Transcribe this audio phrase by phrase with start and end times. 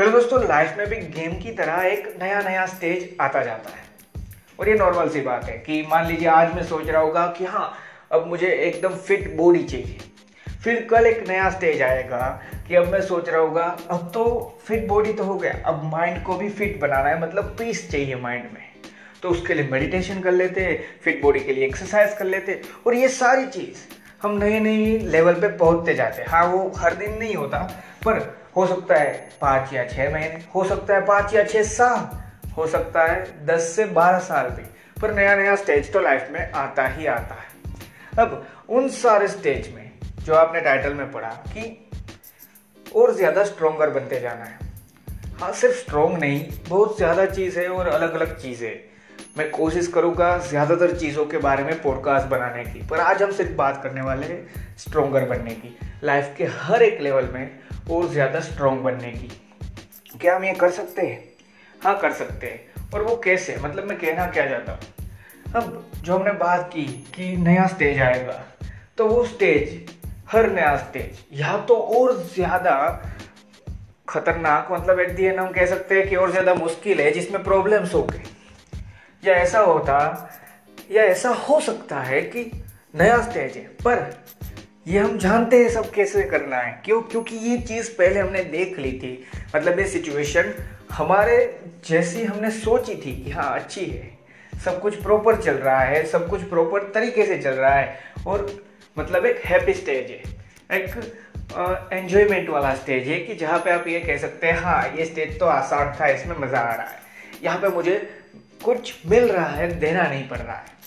[0.00, 3.82] चलो दोस्तों लाइफ में भी गेम की तरह एक नया नया स्टेज आता जाता है।
[4.60, 7.44] और ये नॉर्मल सी बात है कि मान लीजिए आज मैं सोच रहा होगा कि
[7.44, 7.72] हाँ
[8.12, 9.98] अब मुझे एकदम फिट बॉडी चाहिए।
[10.64, 12.28] फिर कल एक नया स्टेज आएगा
[12.68, 14.24] कि अब मैं सोच रहा होगा, अब तो
[14.66, 18.16] फिट बॉडी तो हो गया, अब माइंड को भी फिट बनाना है मतलब पीस चाहिए
[18.16, 18.66] माइंड में।
[19.22, 23.08] तो उसके लिए मेडिटेशन कर लेते फिट बॉडी के लिए एक्सरसाइज कर लेते, और ये
[23.10, 23.86] सारी चीज़
[24.22, 27.58] हम नए नए लेवल पे पहुँचते जाते हैं। हाँ वो हर दिन नहीं होता,
[28.04, 32.08] पर हो सकता है पाँच या छः महीने, हो सकता है पाँच या छः साल,
[32.56, 34.62] हो सकता है दस से बारह साल भी,
[35.00, 37.48] पर नया नया स्टेज तो लाइफ में आता ही आता है।
[38.18, 39.90] अब उन सारे स्टेज में
[40.24, 41.88] जो आपने टाइटल में पढ़ा कि
[42.86, 44.58] और ज़्यादा स्ट्रोंगर बनते जाना है।
[45.40, 48.72] हाँ सिर्फ़ स्ट्रोंग नहीं, बहुत ज़्यादा चीज़ है और अलग अलग चीज़ें।
[49.38, 53.52] मैं कोशिश करूँगा ज़्यादातर चीज़ों के बारे में पॉडकास्ट बनाने की, पर आज हम सिर्फ़
[53.54, 57.58] बात करने वाले हैं स्ट्रोंगर बनने की। लाइफ के हर एक लेवल में
[57.90, 59.30] और ज़्यादा स्ट्रॉन्ग बनने की।
[60.18, 61.22] क्या हम ये कर सकते हैं?
[61.80, 63.56] हाँ कर सकते हैं। और वो कैसे?
[63.56, 64.80] मतलब मैं कहना क्या चाहता हूँ?
[65.56, 68.42] अब जो हमने बात की कि नया स्टेज आएगा
[68.98, 69.90] तो वो स्टेज
[70.32, 72.76] हर नया स्टेज या तो और ज़्यादा
[74.08, 77.42] खतरनाक मतलब एट दी एंड हम कह सकते हैं कि और ज़्यादा मुश्किल है, जिसमें
[77.44, 78.22] प्रॉब्लम्स हो गए।
[79.24, 79.98] या ऐसा होता,
[80.90, 82.50] या ऐसा हो सकता है कि
[82.94, 84.10] नया स्टेज है, पर
[84.90, 87.00] ये हम जानते हैं सब कैसे करना है। क्यों?
[87.02, 89.12] क्योंकि ये चीज़ पहले हमने देख ली थी।
[89.56, 90.52] मतलब ये सिचुएशन
[90.92, 91.36] हमारे
[91.88, 94.08] जैसी हमने सोची थी कि हाँ अच्छी है।
[94.64, 98.46] सब कुछ प्रॉपर चल रहा है, सब कुछ प्रॉपर तरीके से चल रहा है और
[98.96, 104.00] मतलब एक हैप्पी स्टेज है। एक एंजॉयमेंट वाला स्टेज है कि जहाँ पे आप ये
[104.00, 106.98] कह सकते हैं हाँ ये स्टेज तो आसान था, इसमें मज़ा आ रहा है।
[107.44, 107.96] यहाँ पे मुझे
[108.64, 110.78] कुछ मिल रहा है, देना नहीं पड़ रहा है।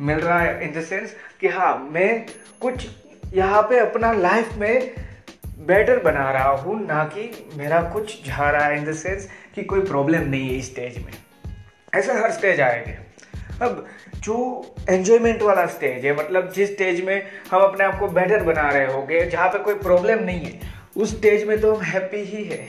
[0.00, 2.24] मिल रहा है इन द सेंस कि हाँ मैं
[2.60, 2.86] कुछ
[3.34, 4.94] यहाँ पे अपना लाइफ में
[5.66, 9.62] बेटर बना रहा हूँ, ना कि मेरा कुछ जा रहा है इन द सेंस कि
[9.64, 11.12] कोई प्रॉब्लम नहीं है इस स्टेज में।
[11.94, 14.36] ऐसा हर स्टेज आएगा। अब जो
[14.90, 18.92] एन्जॉयमेंट वाला स्टेज है मतलब जिस स्टेज में हम अपने आप को बेटर बना रहे
[18.92, 20.60] होंगे, जहाँ पे कोई प्रॉब्लम नहीं है,
[20.96, 22.66] उस स्टेज में तो हम हैप्पी ही है,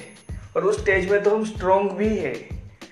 [0.55, 2.33] और उस स्टेज में तो हम स्ट्रोंग भी है।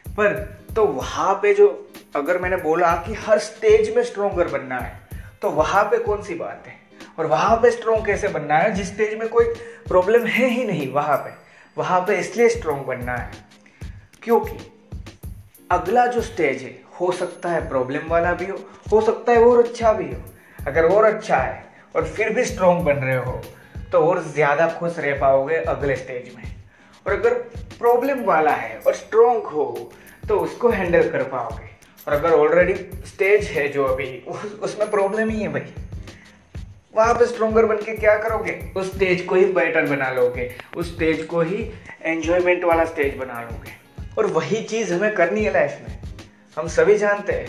[0.10, 0.34] पर
[0.76, 1.68] तो वहाँ पे जो
[2.16, 5.00] अगर मैंने बोला कि हर स्टेज में स्ट्रोंगर बनना है
[5.42, 6.80] तो वहाँ पे कौन सी बात है?
[7.18, 8.74] और वहाँ पे स्ट्रोंग कैसे बनना है?
[8.74, 9.46] जिस स्टेज में कोई
[9.88, 11.32] प्रॉब्लम है ही नहीं वहाँ पे।
[11.78, 13.32] वहाँ पे इसलिए स्ट्रोंग बनना है।
[14.24, 14.58] क्योंकि
[15.70, 18.58] अगला जो स्टेज है हो सकता है प्रॉब्लम वाला भी हो
[18.92, 20.22] हो सकता है और अच्छा भी हो।
[20.60, 21.64] अगर और अच्छा है
[21.96, 23.42] और फिर भी स्ट्रॉन्ग बन रहे हो
[23.92, 26.44] तो और ज़्यादा खुश रह पाओगे अगले स्टेज में।
[27.06, 27.34] और अगर
[27.80, 29.92] प्रॉब्लम वाला है और स्ट्रोंग हो
[30.30, 31.70] तो उसको हैंडल कर पाओगे।
[32.08, 32.74] और अगर ऑलरेडी
[33.08, 35.74] स्टेज है जो अभी उस, उसमें प्रॉब्लम ही है भाई।
[36.94, 38.52] वहाँ पे स्ट्रोंगर बन के क्या करोगे?
[38.78, 41.70] उस स्टेज को ही बेटर बना लोगे। उस स्टेज को ही
[42.02, 43.80] एंजॉयमेंट वाला स्टेज बना लोगे।
[44.18, 46.00] और वही चीज़ हमें करनी है लाइफ में।
[46.58, 47.48] हम सभी जानते हैं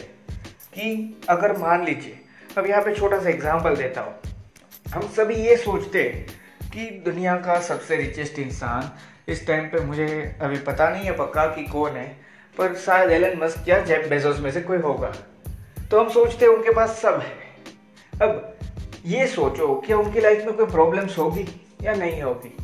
[0.74, 2.18] कि अगर मान लीजिए,
[2.58, 4.14] अब यहाँ पे छोटा सा एग्ज़ाम्पल देता हूँ।
[4.94, 8.90] हम सभी ये सोचते हैं कि दुनिया का सबसे रिचेस्ट इंसान
[9.28, 12.06] इस टाइम पे मुझे अभी पता नहीं है पक्का कि कौन है,
[12.56, 15.12] पर शायद एलन मस्क या जेब बेजोस में से कोई होगा।
[15.90, 18.58] तो हम सोचते हैं उनके पास सब है। अब
[19.06, 21.48] ये सोचो क्या उनकी लाइफ में कोई प्रॉब्लम्स होगी
[21.82, 22.56] या नहीं होगी?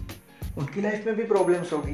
[0.58, 1.92] उनकी लाइफ में भी प्रॉब्लम्स होगी।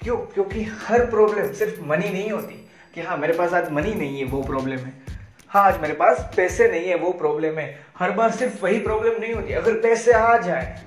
[0.00, 0.16] क्यों?
[0.16, 4.24] क्योंकि हर प्रॉब्लम सिर्फ़ मनी नहीं होती। कि हाँ मेरे पास आज मनी नहीं है,
[4.24, 4.92] वो प्रॉब्लम है।
[5.48, 9.20] हाँ आज मेरे पास पैसे नहीं है, वो प्रॉब्लम है। हर बार सिर्फ़ वही प्रॉब्लम
[9.20, 10.82] नहीं होती। अगर पैसे आ जाए,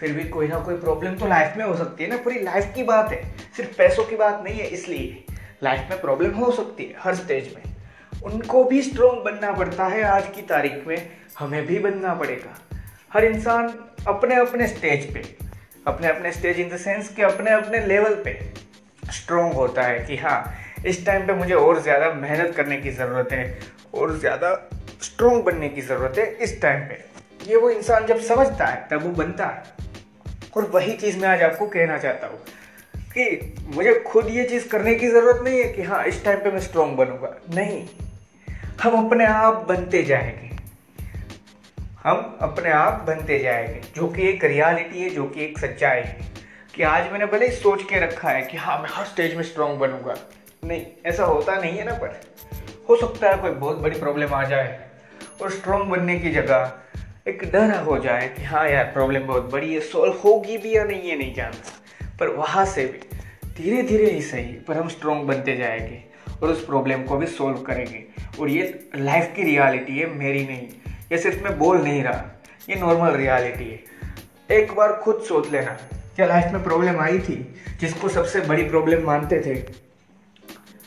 [0.00, 2.72] फिर भी कोई ना कोई प्रॉब्लम तो लाइफ में हो सकती है ना। पूरी लाइफ
[2.74, 5.24] की बात है। सिर्फ़ पैसों की बात नहीं है, इसलिए।
[5.62, 7.74] लाइफ में प्रॉब्लम हो सकती है, हर स्टेज में।
[8.24, 12.56] उनको भी स्ट्रोंग बनना पड़ता है आज की तारीख में। हमें भी बनना पड़ेगा।
[13.12, 13.72] हर इंसान
[14.08, 15.22] अपने अपने स्टेज पे,
[15.86, 18.38] अपने अपने स्टेज इन द सेंस कि अपने अपने लेवल पे
[19.12, 20.54] स्ट्रोंग होता है कि हाँ
[20.86, 23.58] इस टाइम पे मुझे और ज़्यादा मेहनत करने की ज़रूरत है,
[23.94, 24.52] और ज़्यादा
[25.02, 26.98] स्ट्रोंग बनने की ज़रूरत है इस टाइम पे।
[27.46, 29.62] ये वो इंसान जब समझता है, तब वो बनता है।
[30.56, 32.38] और वही चीज़ मैं आज आपको कहना चाहता हूँ
[33.12, 36.50] कि मुझे खुद ये चीज़ करने की ज़रूरत नहीं है कि हाँ इस टाइम पे
[36.50, 37.86] मैं स्ट्रोंग बनूँगा। नहीं,
[38.82, 40.47] हम अपने आप बनते जाएँगे।
[42.04, 46.18] हम अपने आप बनते जाएँगे, जो कि एक रियलिटी है, जो कि एक सच्चाई है।
[46.74, 49.42] कि आज मैंने भले ही सोच के रखा है कि हाँ मैं हर स्टेज में
[49.42, 50.14] स्ट्रांग बनूँगा।
[50.64, 52.20] नहीं, ऐसा होता नहीं है ना, पर
[52.88, 54.80] हो सकता है कोई बहुत बड़ी प्रॉब्लम आ जाए
[55.42, 56.72] और स्ट्रांग बनने की जगह
[57.28, 60.84] एक डर हो जाए कि हाँ यार प्रॉब्लम बहुत बड़ी है सॉल्व होगी भी या
[60.84, 61.70] नहीं, ये नहीं जानता।
[62.20, 63.18] पर वहाँ से भी
[63.62, 66.02] धीरे धीरे ही सही, पर हम स्ट्रांग बनते जाएँगे
[66.42, 68.04] और उस प्रॉब्लम को भी सोल्व करेंगे।
[68.40, 70.68] और ये लाइफ की रियलिटी है, मेरी नहीं।
[71.12, 72.24] ये सिर्फ़ मैं बोल नहीं रहा,
[72.70, 75.70] ये नॉर्मल रियलिटी है। एक बार खुद सोच लेना
[76.16, 77.36] क्या लाइफ में प्रॉब्लम आई थी,
[77.80, 79.56] जिसको सबसे बड़ी प्रॉब्लम मानते थे।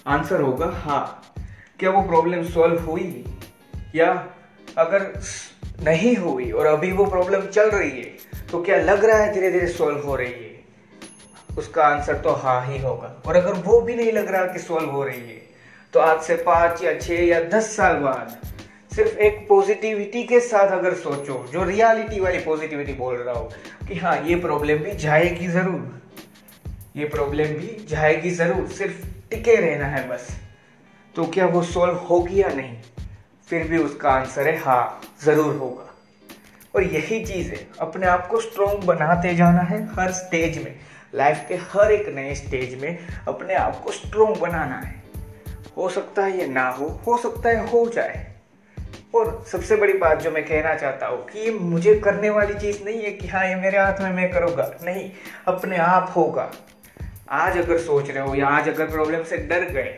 [0.07, 1.33] आंसर होगा हाँ।
[1.79, 3.23] क्या वो प्रॉब्लम सॉल्व हुई?
[3.95, 4.11] या
[4.77, 5.11] अगर
[5.83, 9.51] नहीं हुई और अभी वो प्रॉब्लम चल रही है तो क्या लग रहा है धीरे
[9.51, 10.59] धीरे सॉल्व हो रही है?
[11.57, 14.89] उसका आंसर तो हाँ ही होगा। और अगर वो भी नहीं लग रहा कि सॉल्व
[14.89, 15.41] हो रही है
[15.93, 18.37] तो आज से पाँच या छह या दस साल बाद
[18.91, 23.51] सिर्फ़ एक पॉजिटिविटी के साथ अगर सोचो, जो रियलिटी वाली पॉजिटिविटी बोल रहा हो,
[23.87, 26.01] कि हाँ ये प्रॉब्लम भी जाएगी ज़रूर।
[26.97, 30.27] ये प्रॉब्लम भी जाएगी ज़रूर, सिर्फ़ टिके रहना है बस।
[31.15, 32.75] तो क्या वो सॉल्व होगी या नहीं।
[33.49, 35.87] फिर भी उसका आंसर है हाँ ज़रूर होगा।
[36.75, 40.75] और यही चीज़ है, अपने आप को स्ट्रोंग बनाते जाना है हर स्टेज में।
[41.15, 45.01] लाइफ के हर एक नए स्टेज में अपने आप को स्ट्रोंग बनाना है।
[45.77, 48.30] हो सकता है ये ना हो हो सकता है हो जाए।
[49.15, 52.83] और सबसे बड़ी बात जो मैं कहना चाहता हूँ कि ये मुझे करने वाली चीज़
[52.83, 55.11] नहीं है कि हाँ ये मेरे हाथ में मैं करूँगा। नहीं,
[55.47, 56.51] अपने आप होगा।
[57.29, 59.91] आज अगर सोच रहे हो या आज अगर प्रॉब्लम से डर गए,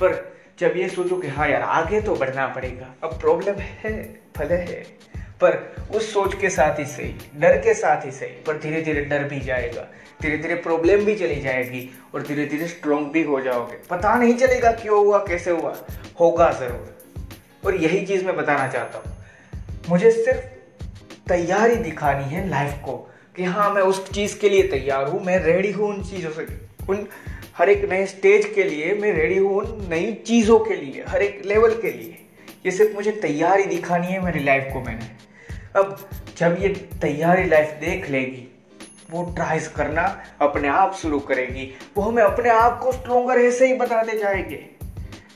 [0.00, 3.92] पर जब ये सोचो कि हाँ यार, आगे तो बढ़ना पड़ेगा। अब प्रॉब्लम है
[4.38, 4.82] भले है।
[5.40, 5.54] पर
[5.94, 9.24] उस सोच के साथ ही सही, डर के साथ ही सही, पर धीरे धीरे डर
[9.24, 9.86] भी जाएगा।
[10.22, 14.34] धीरे धीरे प्रॉब्लम भी चली जाएगी और धीरे धीरे स्ट्रोंग भी हो जाओगे। पता नहीं
[14.34, 15.76] चलेगा क्यों हुआ, कैसे हुआ।
[16.20, 17.01] होगा ज़रूर।
[17.66, 19.16] और यही चीज़ मैं बताना चाहता हूँ।
[19.88, 22.96] मुझे सिर्फ़ तैयारी दिखानी है लाइफ को
[23.36, 26.46] कि हाँ मैं उस चीज़ के लिए तैयार हूँ, मैं रेडी हूँ उन चीज़ों से।
[26.88, 27.06] उन
[27.56, 31.22] हर एक नए स्टेज के लिए मैं रेडी हूँ उन नई चीज़ों के लिए, हर
[31.22, 32.18] एक लेवल के लिए।
[32.66, 35.10] ये सिर्फ़ मुझे तैयारी दिखानी है मेरी लाइफ को मैंने।
[35.76, 36.68] अब जब ये
[37.00, 38.48] तैयारी लाइफ देख लेगी,
[39.10, 43.74] वो ट्राइज करना अपने आप शुरू करेगी। वो हमें अपने आप को स्ट्रोंगर ऐसे ही
[43.74, 44.64] बताते जाएँगे।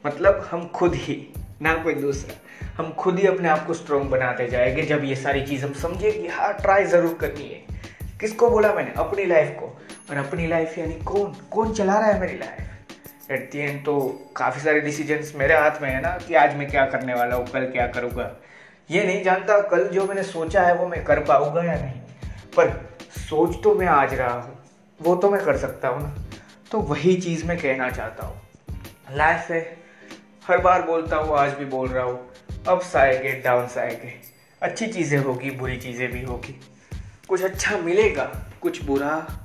[0.06, 2.35] मतलब हम खुद ही ना कोई दूसरा।
[2.79, 6.12] हम खुद ही अपने आप को स्ट्रॉन्ग बनाते जाएँगे जब ये सारी चीज़ हम समझे
[6.12, 7.64] कि हाँ ट्राई ज़रूर करनी है।
[8.20, 8.93] किसको बोला मैंने?
[8.97, 9.67] अपनी लाइफ को।
[10.11, 11.37] और अपनी लाइफ यानी कौन?
[11.50, 15.82] कौन चला रहा है मेरी लाइफ एट दी एंड तो काफ़ी सारे डिसीजंस मेरे हाथ
[15.82, 18.37] में है ना कि आज मैं क्या करने वाला हूँ, कल क्या करूँगा।
[18.91, 22.00] ये नहीं जानता कल जो मैंने सोचा है वो मैं कर पाऊँगा या नहीं।
[22.56, 24.59] पर सोच तो मैं आज रहा हूँ।
[25.02, 26.14] वो तो मैं कर सकता हूँ ना।
[26.70, 28.41] तो वही चीज़ मैं कहना चाहता हूँ।
[29.12, 29.86] लाइफ है।
[30.49, 32.33] हर बार बोलता हूँ, आज भी बोल रहा हूँ।
[32.69, 34.13] अप्स आएँगे डाउन्स आएँगे
[34.63, 36.61] अच्छी चीज़ें होगी, बुरी चीज़ें भी होगी।
[37.29, 38.25] कुछ अच्छा मिलेगा,
[38.61, 39.45] कुछ बुरा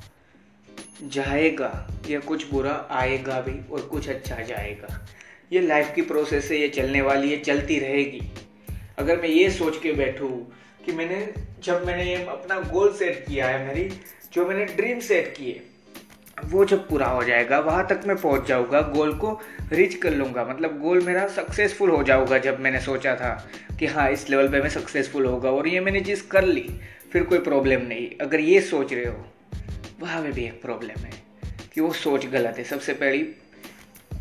[1.03, 5.08] जाएगा, या कुछ बुरा आएगा भी और कुछ अच्छा जाएगा।
[5.53, 8.31] ये लाइफ की प्रोसेस है, ये चलने वाली है, चलती रहेगी।
[8.98, 10.53] अगर मैं ये सोच के बैठूँ
[10.86, 13.89] कि मैंने, जब मैंने अपना गोल सेट किया है, मेरी,
[14.34, 15.67] जो मैंने ड्रीम सेट किए
[16.45, 19.39] वो जब पूरा हो जाएगा, वहाँ तक मैं पहुँच जाऊँगा, गोल को
[19.71, 23.33] रीच कर लूँगा। मतलब गोल मेरा सक्सेसफुल हो जाऊँगा जब मैंने सोचा था
[23.79, 26.69] कि हाँ इस लेवल पे मैं सक्सेसफुल होगा और ये मैंने चीज़ कर ली,
[27.12, 29.25] फिर कोई प्रॉब्लम नहीं। अगर ये सोच रहे हो,
[30.01, 31.12] वहाँ में भी एक प्रॉब्लम है
[31.74, 33.27] कि वो सोच गलत है। सबसे पहली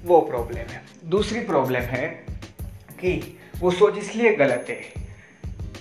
[0.05, 2.07] वो प्रॉब्लम है। दूसरी प्रॉब्लम है
[3.01, 4.81] कि वो सोच इसलिए गलत है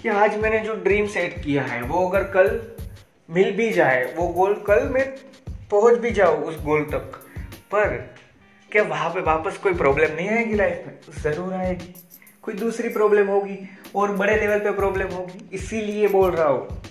[0.02, 2.60] कि आज मैंने जो ड्रीम सेट किया है, वो अगर कल
[3.30, 5.06] मिल भी जाए, वो गोल कल मैं
[5.72, 7.20] पहुँच भी जाओ उस गोल तक।
[7.72, 7.96] पर
[8.72, 11.22] क्या वहाँ पे वापस कोई प्रॉब्लम नहीं आएगी लाइफ में?
[11.22, 11.94] ज़रूर आएगी।
[12.44, 13.58] कोई दूसरी प्रॉब्लम होगी
[13.96, 16.82] और बड़े लेवल पे प्रॉब्लम होगी। इसीलिए बोल रहा हूँ,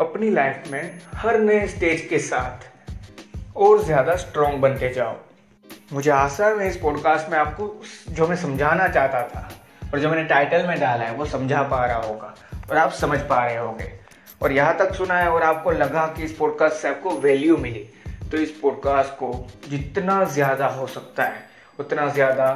[0.00, 2.66] अपनी लाइफ में हर नए स्टेज के साथ
[3.56, 5.16] और ज़्यादा स्ट्रॉन्ग बनते जाओ।
[5.92, 7.68] मुझे आशा है इस पॉडकास्ट में आपको
[8.10, 9.48] जो मैं समझाना चाहता था
[9.92, 12.34] और जो मैंने टाइटल में डाला है, वो समझा पा रहा होगा
[12.70, 13.92] और आप समझ पा रहे होंगे।
[14.44, 17.88] और यहाँ तक सुना है और आपको लगा कि इस पॉडकास्ट से आपको वैल्यू मिली
[18.30, 21.42] तो इस पॉडकास्ट को जितना ज़्यादा हो सकता है,
[21.78, 22.48] उतना ज़्यादा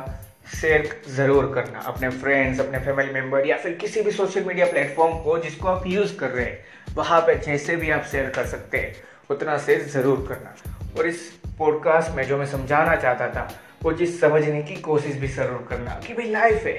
[0.61, 5.19] शेयर ज़रूर करना। अपने फ्रेंड्स अपने फैमिली मेंबर या फिर किसी भी सोशल मीडिया प्लेटफॉर्म
[5.19, 6.65] को जिसको आप यूज़ कर रहे हैं,
[6.95, 8.95] वहाँ पे जैसे भी आप शेयर कर सकते हैं,
[9.31, 10.55] उतना शेयर ज़रूर करना।
[10.99, 11.21] और इस
[11.59, 13.49] पॉडकास्ट में जो मैं समझाना चाहता था,
[13.83, 16.77] वो चीज़ समझने की कोशिश भी ज़रूर करना कि भाई लाइफ है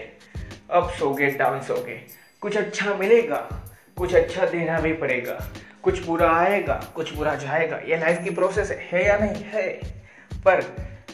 [0.71, 2.01] अप्स हो गए सोगे हो गए,
[2.41, 3.58] कुछ अच्छा मिलेगा
[3.99, 5.39] कुछ अच्छा देना भी पड़ेगा,
[5.83, 9.43] कुछ बुरा आएगा, कुछ बुरा जाएगा। ये लाइफ की प्रोसेस है या नहीं?
[9.45, 9.69] है।
[10.45, 10.63] पर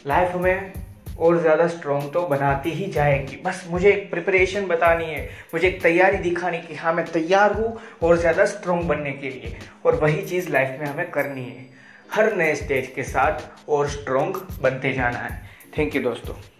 [0.06, 0.72] लाइफ में
[1.18, 5.82] और ज़्यादा स्ट्रॉन्ग तो बनाती ही जाएगी। बस मुझे एक प्रिपरेशन बतानी है, मुझे एक
[5.82, 10.22] तैयारी दिखानी कि हाँ मैं तैयार हूँ और ज़्यादा स्ट्रॉन्ग बनने के लिए। और वही
[10.22, 11.66] चीज़ लाइफ में हमें करनी है।
[12.14, 15.40] हर नए स्टेज के साथ और स्ट्रॉन्ग बनते जाना है।
[15.78, 16.55] थैंक यू दोस्तों।